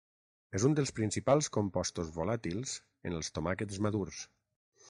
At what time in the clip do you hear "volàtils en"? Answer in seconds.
2.17-3.21